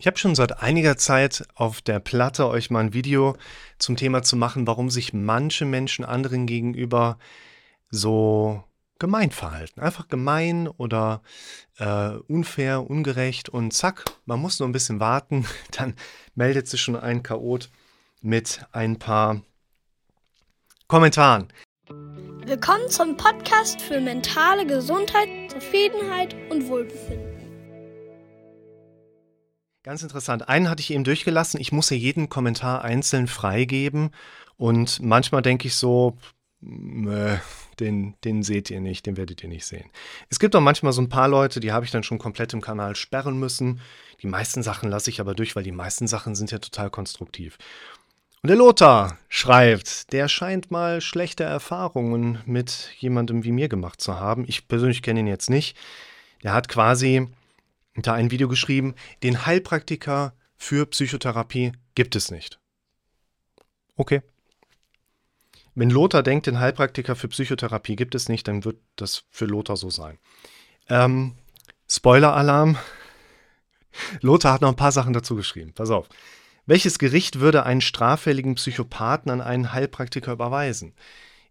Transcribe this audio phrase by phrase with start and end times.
[0.00, 3.36] Ich habe schon seit einiger Zeit auf der Platte euch mal ein Video
[3.78, 7.18] zum Thema zu machen, warum sich manche Menschen anderen gegenüber
[7.90, 8.64] so
[8.98, 9.78] gemein verhalten.
[9.78, 11.20] Einfach gemein oder
[11.76, 15.94] äh, unfair, ungerecht und zack, man muss nur ein bisschen warten, dann
[16.34, 17.68] meldet sich schon ein Chaot
[18.22, 19.42] mit ein paar
[20.88, 21.48] Kommentaren.
[22.46, 27.29] Willkommen zum Podcast für mentale Gesundheit, Zufriedenheit und Wohlbefinden.
[29.82, 30.48] Ganz interessant.
[30.48, 31.58] Einen hatte ich eben durchgelassen.
[31.58, 34.10] Ich muss ja jeden Kommentar einzeln freigeben.
[34.58, 36.18] Und manchmal denke ich so,
[36.62, 37.38] äh,
[37.78, 39.88] den, den seht ihr nicht, den werdet ihr nicht sehen.
[40.28, 42.60] Es gibt auch manchmal so ein paar Leute, die habe ich dann schon komplett im
[42.60, 43.80] Kanal sperren müssen.
[44.20, 47.56] Die meisten Sachen lasse ich aber durch, weil die meisten Sachen sind ja total konstruktiv.
[48.42, 54.20] Und der Lothar schreibt, der scheint mal schlechte Erfahrungen mit jemandem wie mir gemacht zu
[54.20, 54.44] haben.
[54.46, 55.76] Ich persönlich kenne ihn jetzt nicht.
[56.42, 57.28] Der hat quasi
[57.94, 62.60] da ein Video geschrieben, den Heilpraktiker für Psychotherapie gibt es nicht.
[63.96, 64.22] Okay.
[65.74, 69.76] Wenn Lothar denkt, den Heilpraktiker für Psychotherapie gibt es nicht, dann wird das für Lothar
[69.76, 70.18] so sein.
[70.88, 71.34] Ähm,
[71.88, 72.76] Spoiler-Alarm.
[74.20, 75.72] Lothar hat noch ein paar Sachen dazu geschrieben.
[75.72, 76.08] Pass auf.
[76.66, 80.94] Welches Gericht würde einen straffälligen Psychopathen an einen Heilpraktiker überweisen?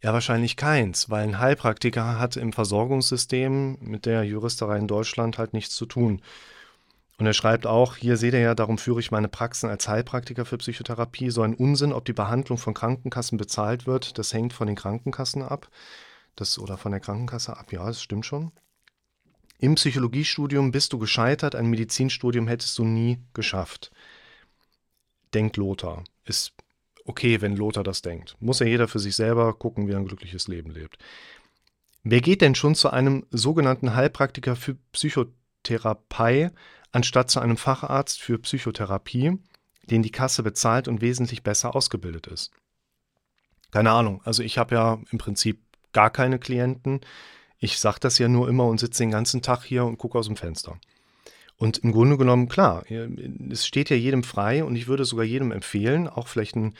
[0.00, 5.52] Ja, wahrscheinlich keins, weil ein Heilpraktiker hat im Versorgungssystem mit der Juristerei in Deutschland halt
[5.54, 6.22] nichts zu tun.
[7.18, 10.44] Und er schreibt auch, hier seht ihr ja, darum führe ich meine Praxen als Heilpraktiker
[10.44, 11.30] für Psychotherapie.
[11.30, 15.42] So ein Unsinn, ob die Behandlung von Krankenkassen bezahlt wird, das hängt von den Krankenkassen
[15.42, 15.68] ab.
[16.36, 18.52] Das, oder von der Krankenkasse ab, ja, das stimmt schon.
[19.58, 23.90] Im Psychologiestudium bist du gescheitert, ein Medizinstudium hättest du nie geschafft.
[25.34, 26.04] Denkt Lothar.
[26.24, 26.52] Ist
[27.08, 28.36] okay, wenn Lothar das denkt.
[28.38, 30.98] Muss ja jeder für sich selber gucken, wie er ein glückliches Leben lebt.
[32.04, 36.50] Wer geht denn schon zu einem sogenannten Heilpraktiker für Psychotherapie,
[36.92, 39.38] anstatt zu einem Facharzt für Psychotherapie,
[39.90, 42.52] den die Kasse bezahlt und wesentlich besser ausgebildet ist?
[43.70, 44.22] Keine Ahnung.
[44.24, 45.60] Also ich habe ja im Prinzip
[45.92, 47.00] gar keine Klienten.
[47.58, 50.26] Ich sage das ja nur immer und sitze den ganzen Tag hier und gucke aus
[50.26, 50.78] dem Fenster.
[51.58, 52.84] Und im Grunde genommen, klar,
[53.50, 56.74] es steht ja jedem frei und ich würde sogar jedem empfehlen, auch vielleicht einen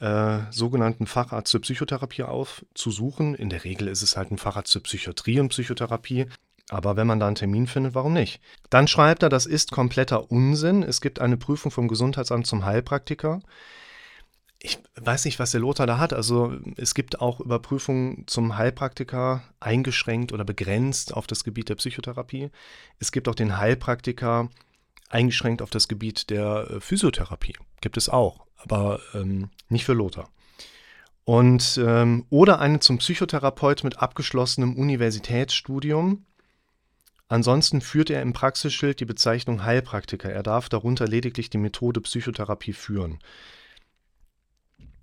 [0.00, 3.34] äh, sogenannten Facharzt für Psychotherapie aufzusuchen.
[3.34, 6.26] In der Regel ist es halt ein Facharzt für Psychiatrie und Psychotherapie.
[6.70, 8.40] Aber wenn man da einen Termin findet, warum nicht?
[8.70, 10.82] Dann schreibt er, das ist kompletter Unsinn.
[10.82, 13.40] Es gibt eine Prüfung vom Gesundheitsamt zum Heilpraktiker
[14.64, 16.12] ich weiß nicht, was der Lothar da hat.
[16.12, 22.50] Also es gibt auch Überprüfungen zum Heilpraktiker eingeschränkt oder begrenzt auf das Gebiet der Psychotherapie.
[23.00, 24.50] Es gibt auch den Heilpraktiker
[25.08, 27.56] eingeschränkt auf das Gebiet der äh, Physiotherapie.
[27.80, 30.30] Gibt es auch, aber ähm, nicht für Lothar.
[31.24, 36.24] Und ähm, oder einen zum Psychotherapeut mit abgeschlossenem Universitätsstudium.
[37.26, 40.30] Ansonsten führt er im Praxisschild die Bezeichnung Heilpraktiker.
[40.30, 43.18] Er darf darunter lediglich die Methode Psychotherapie führen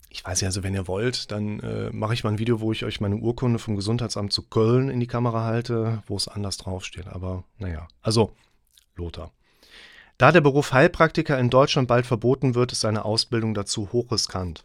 [0.10, 2.72] ich weiß ja, also wenn ihr wollt, dann äh, mache ich mal ein Video, wo
[2.72, 6.58] ich euch meine Urkunde vom Gesundheitsamt zu Köln in die Kamera halte, wo es anders
[6.58, 7.08] draufsteht.
[7.08, 8.36] Aber naja, also
[8.96, 9.32] Lothar.
[10.18, 14.64] Da der Beruf Heilpraktiker in Deutschland bald verboten wird, ist seine Ausbildung dazu hochriskant.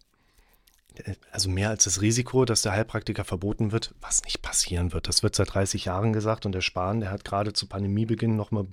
[1.30, 5.08] Also mehr als das Risiko, dass der Heilpraktiker verboten wird, was nicht passieren wird.
[5.08, 8.64] Das wird seit 30 Jahren gesagt und der Spahn, der hat gerade zu Pandemiebeginn nochmal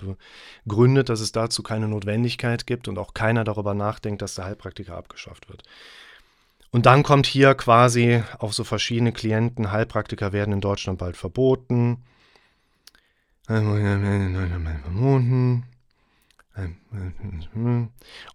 [0.66, 4.96] begründet, dass es dazu keine Notwendigkeit gibt und auch keiner darüber nachdenkt, dass der Heilpraktiker
[4.96, 5.64] abgeschafft wird.
[6.72, 12.04] Und dann kommt hier quasi auch so verschiedene Klienten, Heilpraktiker werden in Deutschland bald verboten.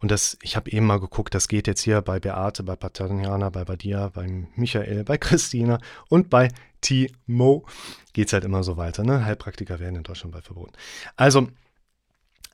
[0.01, 3.51] Und das, ich habe eben mal geguckt, das geht jetzt hier bei Beate, bei Paterniana,
[3.51, 6.49] bei Badia, bei Michael, bei Christina und bei
[6.81, 7.67] Timo.
[8.13, 9.25] Geht es halt immer so weiter, ne?
[9.25, 10.73] Heilpraktiker werden in Deutschland bald verboten.
[11.17, 11.49] Also,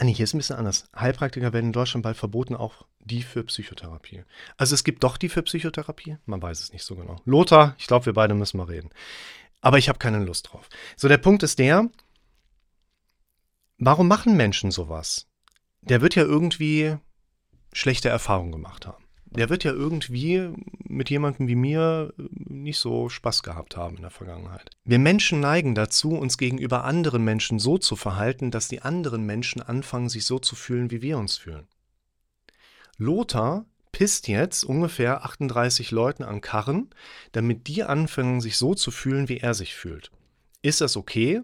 [0.02, 0.90] Ah, nee, hier ist ein bisschen anders.
[0.98, 4.24] Heilpraktiker werden in Deutschland bald verboten, auch die für Psychotherapie.
[4.56, 7.20] Also es gibt doch die für Psychotherapie, man weiß es nicht so genau.
[7.24, 8.90] Lothar, ich glaube, wir beide müssen mal reden.
[9.60, 10.68] Aber ich habe keine Lust drauf.
[10.96, 11.88] So, der Punkt ist der,
[13.78, 15.28] warum machen Menschen sowas?
[15.82, 16.96] Der wird ja irgendwie
[17.72, 19.04] schlechte Erfahrungen gemacht haben
[19.36, 20.50] der wird ja irgendwie
[20.84, 22.22] mit jemandem wie mir äh,
[22.52, 24.70] nicht so Spaß gehabt haben in der Vergangenheit.
[24.84, 29.62] Wir Menschen neigen dazu, uns gegenüber anderen Menschen so zu verhalten, dass die anderen Menschen
[29.62, 31.66] anfangen, sich so zu fühlen, wie wir uns fühlen.
[32.98, 36.90] Lothar pisst jetzt ungefähr 38 Leuten an Karren,
[37.32, 40.10] damit die anfangen, sich so zu fühlen, wie er sich fühlt.
[40.62, 41.42] Ist das okay?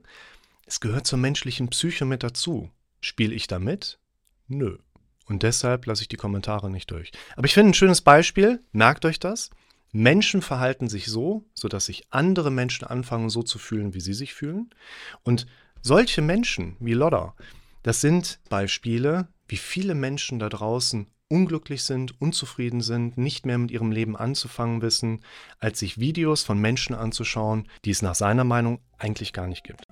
[0.67, 2.71] Es gehört zur menschlichen Psyche mit dazu.
[3.01, 3.99] Spiele ich damit?
[4.47, 4.79] Nö.
[5.27, 7.13] Und deshalb lasse ich die Kommentare nicht durch.
[7.37, 9.51] Aber ich finde ein schönes Beispiel, merkt euch das.
[9.93, 14.35] Menschen verhalten sich so, sodass sich andere Menschen anfangen, so zu fühlen, wie sie sich
[14.35, 14.71] fühlen.
[15.23, 15.47] Und
[15.83, 17.35] solche Menschen wie Lodder,
[17.83, 23.71] Das sind Beispiele, wie viele Menschen da draußen unglücklich sind, unzufrieden sind, nicht mehr mit
[23.71, 25.21] ihrem Leben anzufangen wissen,
[25.59, 29.85] als sich Videos von Menschen anzuschauen, die es nach seiner Meinung eigentlich gar nicht gibt.